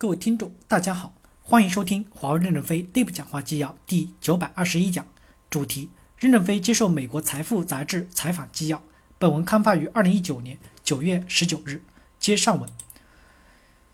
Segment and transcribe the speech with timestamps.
[0.00, 1.12] 各位听众，大家好，
[1.42, 5.04] 欢迎收听华为任正非内部讲话纪要第九百二十一讲，
[5.50, 8.80] 主题：任正非接受美国财富杂志采访纪要。
[9.18, 11.82] 本文刊发于二零一九年九月十九日。
[12.20, 12.70] 接上文，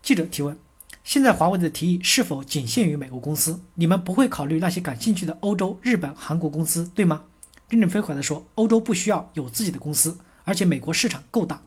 [0.00, 0.56] 记者提问：
[1.04, 3.60] 现在华为的提议是否仅限于美国公司？
[3.74, 7.24] 你们不会考虑那些感兴趣的欧洲、日本、韩国公司，对吗？
[7.68, 11.60] 任正非回答说：欧洲不需要有自己的公司，而且美国市场够大。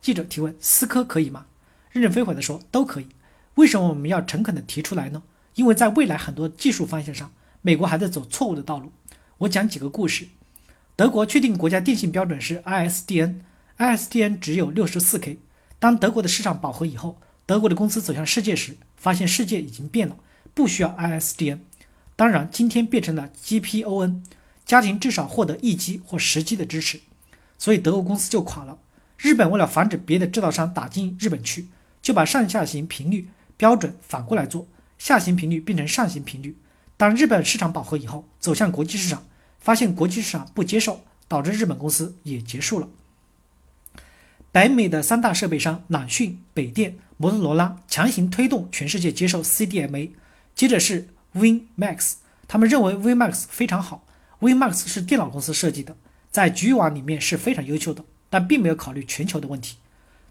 [0.00, 1.46] 记者提问：思科可以吗？
[1.90, 3.08] 任正非回答说：都可以。
[3.56, 5.22] 为什么我们要诚恳地提出来呢？
[5.54, 7.32] 因为在未来很多技术方向上，
[7.62, 8.92] 美国还在走错误的道路。
[9.38, 10.28] 我讲几个故事。
[10.94, 15.38] 德国确定国家电信标准是 ISDN，ISDN 只有六十四 K。
[15.78, 20.16] 当德国的市场饱和以后，德国的公司走向世界时，发现世界已经变了，
[20.52, 21.60] 不需要 ISDN。
[22.14, 24.22] 当然，今天变成了 GPON，
[24.66, 27.00] 家庭至少获得一 G 或十 G 的支持，
[27.56, 28.78] 所以德国公司就垮了。
[29.16, 31.68] 日本为了防止别的制造商打进日本去，
[32.02, 33.28] 就把上下行频率。
[33.56, 34.66] 标准反过来做，
[34.98, 36.56] 下行频率变成上行频率。
[36.96, 39.24] 当日本市场饱和以后，走向国际市场，
[39.58, 42.88] 发现国际市场不接受，导致日本公司也结束了。
[44.52, 50.10] 北美的三大设备商朗讯、北电、摩托罗拉强行推动全世界接受 CDMA，
[50.54, 52.14] 接着是 WinMax，
[52.48, 54.04] 他们认为 WinMax 非常好。
[54.40, 55.94] WinMax 是电脑公司设计的，
[56.30, 59.76] 在局域网里面是非常优秀的，但并没有考虑全球的问题。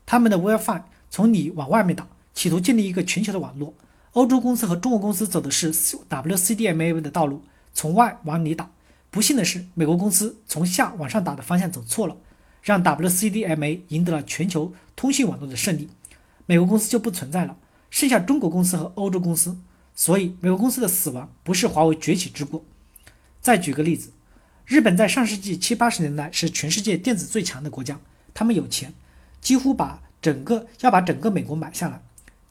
[0.08, 2.08] 他们的 WiFi 从里往外面打。
[2.36, 3.74] 企图建立一个全球的网络，
[4.12, 7.42] 欧洲公司和中国公司走的是 WCDMA 的道路，
[7.74, 8.70] 从外往里打。
[9.10, 12.18] 不幸的是，美国公司从下往上打的方向走错了，
[12.62, 15.90] 让 WCDMA 赢得了全球通信网络的胜利，
[16.46, 17.58] 美国公司就不存在了，
[17.90, 19.58] 剩下中国公司和欧洲公司。
[19.96, 22.66] 所以，美国公司的死亡不是华为崛起之过。
[23.40, 24.12] 再举个例子，
[24.66, 27.98] 日本在上世纪七八十年代是全世界电子最强的国家，
[28.34, 28.94] 他们有钱，
[29.40, 32.02] 几乎把整个要把整个美国买下来。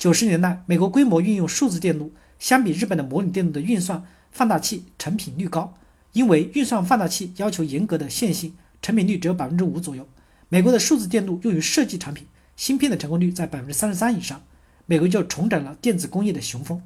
[0.05, 5.73] 九十年代，美国规模运用数字电路，相比日本的模拟电路的运算放大器成品率高，
[6.13, 10.07] 因为运算放大器要求严格的线性，成品率只有百分之五左右。
[10.51, 14.43] 美国的数字电路用于设计产品，芯片的成功率在百分之三十三以上，
[14.85, 16.83] 美国就重整了电子工业的雄风。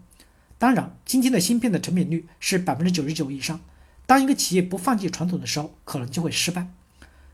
[0.57, 3.59] 当然，今天的芯片的成品率是百分之九十九以上。
[4.07, 6.69] 当一个企业不放弃传统的时候，可能就会失败。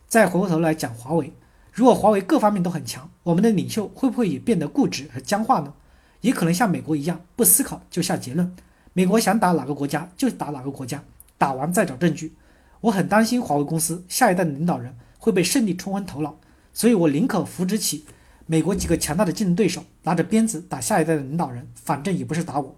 [0.09, 1.35] 再回过头来讲华为。
[1.75, 5.75] 如果华为各方面都很强，我们的领袖会不会也变得固执和僵化呢？
[6.21, 8.55] 也可能像美国一样，不思考就下结论。
[8.93, 11.03] 美国想打哪个国家就打哪个国家，
[11.37, 12.37] 打完再找证据。
[12.83, 16.37] 我很担心华为公司下一代的领导人会被胜利冲昏头脑，
[16.73, 18.07] 所以我宁可扶植起
[18.47, 22.77] 美国几个强大的竞争对手，拿着鞭子打下一代的领导人，反正也不是打我。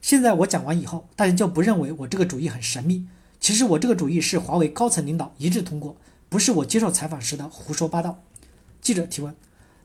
[0.00, 3.06] 现在我讲完以后，大家就不认为我这个主意很神秘。
[3.38, 5.96] 其实我这个主意是华为高层领导一致通过。
[6.32, 8.22] 不是我接受采访时的胡说八道。
[8.80, 9.36] 记者提问：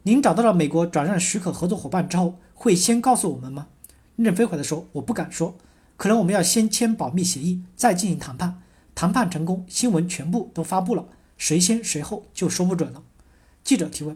[0.04, 3.68] 您找到了美国转让许可合作伙伴之后，会先告诉我们吗？
[4.16, 5.58] 任正非回答说：我不敢说，
[5.98, 8.62] 可能我们要先签保密协议，再进行谈判。
[8.96, 13.04] 谈判成功，新闻全部都发布了，谁先谁后就说不准了。
[13.66, 14.16] 记者提问：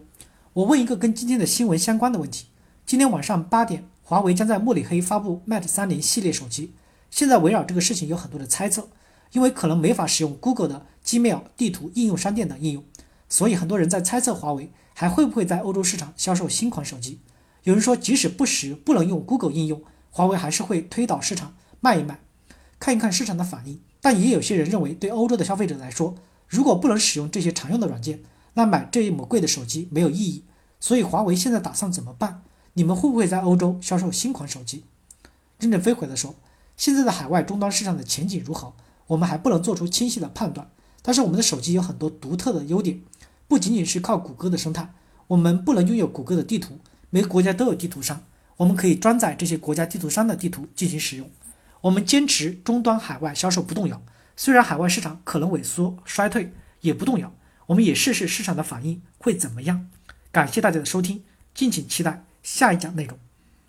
[0.53, 2.45] 我问一个跟今天的新闻相关的问题。
[2.85, 6.71] 今天晚上八点，华为将在慕尼黑发布 Mate 三零系列手机。
[7.09, 8.87] 现在围绕这个事情有很多的猜测。
[9.31, 12.83] 因为可能没法使用 Google 的 Gmail、地图、应用商店等应用，
[13.29, 17.19] 所以很多人在猜测华为还会不会在欧洲市场销售新款手机。
[17.63, 22.19] 有人说，即使不使不能用 Google 应用，华为还是会推倒市场卖一卖，
[22.79, 23.81] 看一看市场的反应。
[24.01, 26.15] 但也有些人认为，对欧洲的消费者来说，
[26.47, 28.23] 如果不能使用这些常用的软件，
[28.55, 30.43] 那买这么贵的手机没有意义。
[30.79, 32.41] 所以华为现在打算怎么办？
[32.73, 34.85] 你们会不会在欧洲销售新款手机？
[35.59, 36.33] 任正非回答说
[36.75, 38.73] ：“现在的海外终端市场的前景如何？”
[39.11, 40.69] 我们还不能做出清晰的判断，
[41.01, 43.01] 但是我们的手机有很多独特的优点，
[43.45, 44.93] 不仅仅是靠谷歌的生态，
[45.27, 46.79] 我们不能拥有谷歌的地图，
[47.09, 48.23] 每个国家都有地图商，
[48.55, 51.29] 我们可以装载这些国家地图商的地图进行使用。
[51.81, 54.01] 我们坚持终端海外销售不动摇，
[54.37, 57.33] 虽然海外市场可能萎缩衰退，也不动摇。
[57.65, 59.89] 我们也试试市场的反应会怎么样。
[60.31, 61.21] 感谢大家的收听，
[61.53, 63.19] 敬请期待下一讲内容。